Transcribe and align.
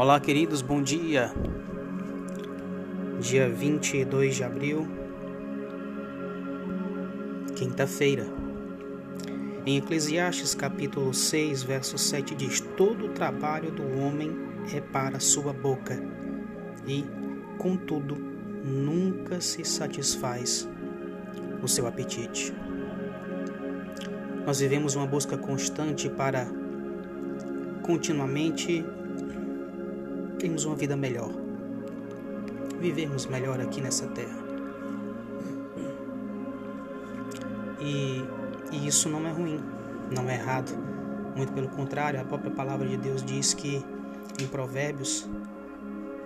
Olá, 0.00 0.20
queridos, 0.20 0.62
bom 0.62 0.80
dia. 0.80 1.32
Dia 3.18 3.48
22 3.48 4.36
de 4.36 4.44
abril, 4.44 4.86
quinta-feira. 7.56 8.24
Em 9.66 9.76
Eclesiastes 9.76 10.54
capítulo 10.54 11.12
6, 11.12 11.64
verso 11.64 11.98
7 11.98 12.36
diz: 12.36 12.60
Todo 12.76 13.06
o 13.06 13.08
trabalho 13.08 13.72
do 13.72 13.82
homem 13.98 14.30
é 14.72 14.80
para 14.80 15.18
sua 15.18 15.52
boca, 15.52 16.00
e, 16.86 17.04
contudo, 17.58 18.14
nunca 18.64 19.40
se 19.40 19.64
satisfaz 19.64 20.68
o 21.60 21.66
seu 21.66 21.88
apetite. 21.88 22.54
Nós 24.46 24.60
vivemos 24.60 24.94
uma 24.94 25.08
busca 25.08 25.36
constante 25.36 26.08
para 26.08 26.46
continuamente 27.82 28.84
termos 30.38 30.64
uma 30.64 30.76
vida 30.76 30.96
melhor, 30.96 31.30
vivermos 32.80 33.26
melhor 33.26 33.60
aqui 33.60 33.80
nessa 33.80 34.06
terra. 34.08 34.38
E, 37.80 38.24
e 38.72 38.86
isso 38.86 39.08
não 39.08 39.26
é 39.26 39.30
ruim, 39.30 39.60
não 40.14 40.28
é 40.28 40.34
errado. 40.34 40.72
Muito 41.36 41.52
pelo 41.52 41.68
contrário, 41.68 42.20
a 42.20 42.24
própria 42.24 42.50
palavra 42.50 42.86
de 42.86 42.96
Deus 42.96 43.22
diz 43.22 43.54
que 43.54 43.84
em 44.40 44.46
Provérbios 44.46 45.28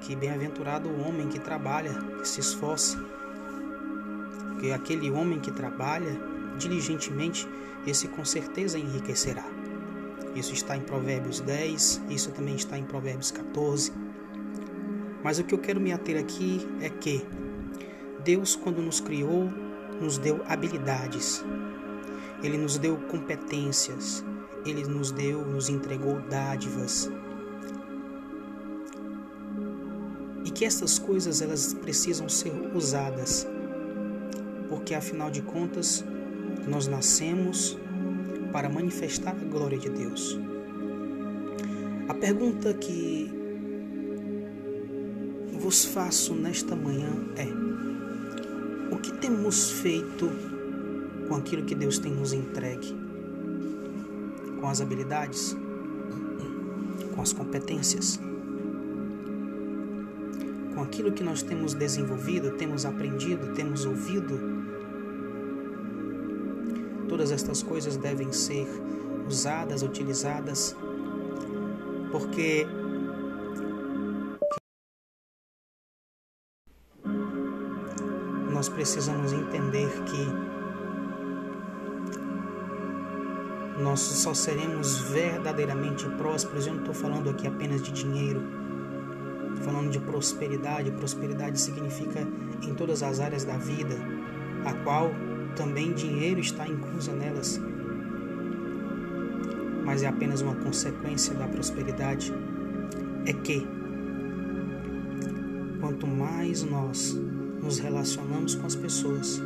que 0.00 0.14
bem-aventurado 0.14 0.88
o 0.88 1.06
homem 1.06 1.28
que 1.28 1.38
trabalha, 1.38 1.92
que 2.20 2.28
se 2.28 2.40
esforça. 2.40 2.98
Que 4.60 4.72
aquele 4.72 5.10
homem 5.10 5.38
que 5.38 5.50
trabalha 5.50 6.18
diligentemente, 6.56 7.48
esse 7.86 8.08
com 8.08 8.24
certeza 8.24 8.78
enriquecerá. 8.78 9.44
Isso 10.38 10.54
está 10.54 10.76
em 10.76 10.80
Provérbios 10.80 11.40
10, 11.40 12.02
isso 12.08 12.30
também 12.30 12.54
está 12.54 12.78
em 12.78 12.84
Provérbios 12.84 13.32
14. 13.32 13.92
Mas 15.24 15.40
o 15.40 15.44
que 15.44 15.52
eu 15.52 15.58
quero 15.58 15.80
me 15.80 15.92
ater 15.92 16.16
aqui 16.16 16.64
é 16.80 16.88
que 16.88 17.26
Deus, 18.22 18.54
quando 18.54 18.80
nos 18.80 19.00
criou, 19.00 19.50
nos 20.00 20.16
deu 20.16 20.40
habilidades, 20.46 21.44
Ele 22.40 22.56
nos 22.56 22.78
deu 22.78 22.96
competências, 23.08 24.24
Ele 24.64 24.84
nos 24.84 25.10
deu, 25.10 25.44
nos 25.44 25.68
entregou 25.68 26.20
dádivas. 26.20 27.10
E 30.44 30.50
que 30.52 30.64
essas 30.64 31.00
coisas 31.00 31.42
elas 31.42 31.74
precisam 31.74 32.28
ser 32.28 32.52
usadas, 32.72 33.44
porque 34.68 34.94
afinal 34.94 35.32
de 35.32 35.42
contas 35.42 36.04
nós 36.68 36.86
nascemos 36.86 37.76
para 38.52 38.68
manifestar 38.68 39.36
a 39.40 39.44
glória 39.44 39.78
de 39.78 39.88
Deus. 39.88 40.38
A 42.08 42.14
pergunta 42.14 42.72
que 42.74 43.30
vos 45.60 45.84
faço 45.84 46.34
nesta 46.34 46.74
manhã 46.74 47.10
é: 47.36 47.46
o 48.94 48.98
que 48.98 49.12
temos 49.12 49.70
feito 49.70 50.30
com 51.28 51.34
aquilo 51.34 51.64
que 51.64 51.74
Deus 51.74 51.98
tem 51.98 52.12
nos 52.12 52.32
entregue? 52.32 52.96
Com 54.60 54.68
as 54.68 54.80
habilidades? 54.80 55.56
Com 57.14 57.20
as 57.20 57.32
competências? 57.32 58.18
Com 60.74 60.82
aquilo 60.82 61.12
que 61.12 61.22
nós 61.22 61.42
temos 61.42 61.74
desenvolvido, 61.74 62.52
temos 62.52 62.86
aprendido, 62.86 63.52
temos 63.54 63.84
ouvido? 63.84 64.67
Todas 67.08 67.30
estas 67.30 67.62
coisas 67.62 67.96
devem 67.96 68.32
ser 68.32 68.66
usadas, 69.26 69.82
utilizadas, 69.82 70.76
porque 72.10 72.66
nós 78.50 78.68
precisamos 78.68 79.32
entender 79.32 79.88
que 80.04 80.48
nós 83.80 84.00
só 84.00 84.34
seremos 84.34 84.98
verdadeiramente 84.98 86.08
prósperos. 86.10 86.66
Eu 86.66 86.74
não 86.74 86.80
estou 86.80 86.94
falando 86.94 87.30
aqui 87.30 87.46
apenas 87.46 87.82
de 87.82 87.92
dinheiro, 87.92 88.42
estou 89.50 89.64
falando 89.64 89.90
de 89.90 90.00
prosperidade. 90.00 90.90
Prosperidade 90.90 91.60
significa 91.60 92.26
em 92.62 92.74
todas 92.74 93.02
as 93.02 93.20
áreas 93.20 93.44
da 93.44 93.56
vida, 93.56 93.96
a 94.64 94.74
qual 94.82 95.10
também 95.58 95.92
dinheiro 95.92 96.38
está 96.38 96.68
incluso 96.68 97.10
nelas, 97.10 97.60
mas 99.84 100.04
é 100.04 100.06
apenas 100.06 100.40
uma 100.40 100.54
consequência 100.54 101.34
da 101.34 101.48
prosperidade. 101.48 102.32
É 103.26 103.32
que 103.32 103.66
quanto 105.80 106.06
mais 106.06 106.62
nós 106.62 107.20
nos 107.60 107.80
relacionamos 107.80 108.54
com 108.54 108.66
as 108.68 108.76
pessoas, 108.76 109.42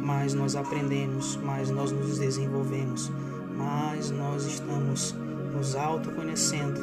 mais 0.00 0.32
nós 0.32 0.56
aprendemos, 0.56 1.36
mais 1.36 1.68
nós 1.68 1.92
nos 1.92 2.18
desenvolvemos, 2.18 3.12
mais 3.54 4.10
nós 4.10 4.46
estamos 4.46 5.14
nos 5.54 5.76
autoconhecendo 5.76 6.80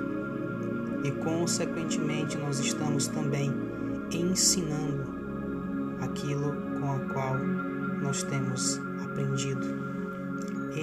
e, 1.04 1.12
consequentemente, 1.24 2.38
nós 2.38 2.60
estamos 2.60 3.08
também 3.08 3.52
ensinando 4.12 5.04
aquilo 6.02 6.56
com 6.80 6.92
a 6.92 7.00
qual 7.14 7.36
nós 8.02 8.24
temos 8.24 8.80
aprendido. 9.04 9.68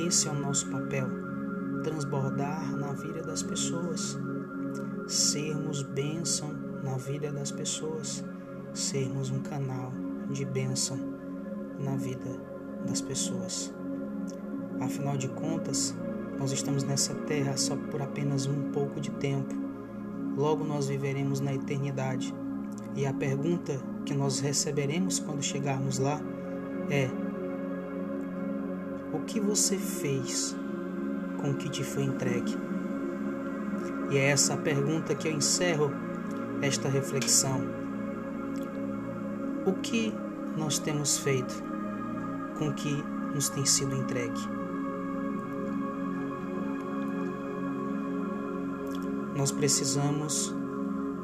Esse 0.06 0.28
é 0.28 0.31
o 0.31 0.34
nosso 0.34 0.69
papel: 0.69 1.09
transbordar 1.82 2.77
na 2.77 2.93
vida 2.93 3.22
das 3.22 3.43
pessoas, 3.43 4.19
sermos 5.06 5.82
bênção 5.82 6.55
na 6.82 6.97
vida 6.97 7.32
das 7.32 7.50
pessoas, 7.50 8.25
sermos 8.75 9.31
um 9.31 9.41
canal 9.41 9.93
de 10.31 10.44
bênção 10.44 10.99
na 11.78 11.97
vida 11.97 12.41
das 12.87 13.00
pessoas. 13.00 13.72
Afinal 14.81 15.16
de 15.16 15.28
contas, 15.28 15.94
nós 16.38 16.53
estamos 16.53 16.82
nessa 16.82 17.15
terra 17.15 17.56
só 17.56 17.76
por 17.76 18.03
apenas 18.03 18.47
um 18.47 18.71
pouco 18.71 19.00
de 19.00 19.10
tempo. 19.12 19.55
Logo 20.37 20.65
nós 20.65 20.88
viveremos 20.88 21.41
na 21.41 21.55
eternidade. 21.55 22.34
E 22.94 23.06
a 23.06 23.12
pergunta 23.12 23.78
que 24.05 24.15
nós 24.15 24.41
receberemos 24.41 25.19
quando 25.19 25.43
chegarmos 25.43 25.99
lá 25.99 26.21
é: 26.91 27.10
o 29.12 29.20
que 29.20 29.41
você 29.41 29.76
fez 29.76 30.56
com 31.41 31.50
o 31.50 31.54
que 31.54 31.69
te 31.69 31.84
foi 31.84 32.04
entregue? 32.04 32.56
E 34.10 34.19
é 34.19 34.28
essa 34.28 34.56
pergunta 34.56 35.14
que 35.14 35.28
eu 35.28 35.32
encerro 35.32 35.91
esta 36.62 36.88
reflexão. 36.88 37.60
O 39.66 39.72
que 39.72 40.14
nós 40.56 40.78
temos 40.78 41.19
feito 41.19 41.62
com 42.58 42.69
o 42.69 42.75
que 42.75 43.02
nos 43.34 43.48
tem 43.48 43.64
sido 43.64 43.94
entregue? 43.96 44.41
Nós 49.36 49.50
precisamos 49.50 50.54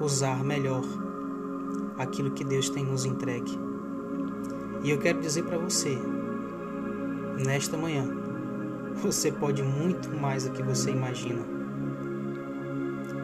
usar 0.01 0.45
melhor 0.45 0.83
aquilo 1.99 2.33
que 2.33 2.45
Deus 2.45 2.69
tem 2.69 2.85
nos 2.85 3.05
entregue. 3.05 3.72
E 4.83 4.91
eu 4.91 4.99
quero 4.99 5.21
dizer 5.21 5.45
para 5.45 5.59
você, 5.59 5.97
nesta 7.45 7.77
manhã, 7.77 8.05
você 8.95 9.31
pode 9.31 9.63
muito 9.63 10.11
mais 10.11 10.45
do 10.45 10.51
que 10.51 10.63
você 10.63 10.91
imagina. 10.91 11.43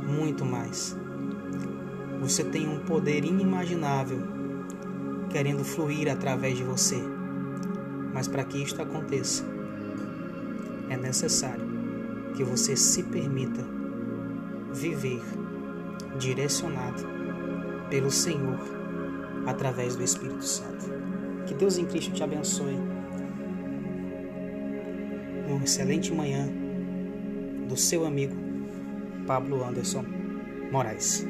Muito 0.06 0.44
mais. 0.44 0.96
Você 2.20 2.44
tem 2.44 2.68
um 2.68 2.78
poder 2.78 3.24
inimaginável 3.24 4.18
querendo 5.30 5.64
fluir 5.64 6.10
através 6.10 6.56
de 6.56 6.62
você. 6.62 7.02
Mas 8.14 8.28
para 8.28 8.44
que 8.44 8.62
isto 8.62 8.80
aconteça, 8.80 9.44
é 10.88 10.96
necessário 10.96 11.66
que 12.34 12.44
você 12.44 12.76
se 12.76 13.02
permita 13.02 13.64
viver 14.72 15.22
direcionado 16.18 17.04
pelo 17.90 18.10
Senhor 18.10 18.58
através 19.46 19.96
do 19.96 20.02
Espírito 20.02 20.44
Santo. 20.44 20.86
Que 21.48 21.54
Deus 21.54 21.78
em 21.78 21.86
Cristo 21.86 22.12
te 22.12 22.22
abençoe. 22.22 22.76
Uma 25.48 25.64
excelente 25.64 26.12
manhã 26.12 26.46
do 27.66 27.74
seu 27.74 28.04
amigo 28.04 28.36
Pablo 29.26 29.64
Anderson 29.64 30.04
Moraes. 30.70 31.26